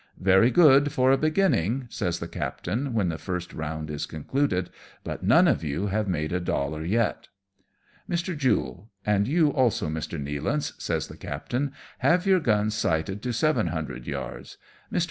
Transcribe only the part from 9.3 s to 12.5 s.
also, Mr. Nealance," says the captain, "have your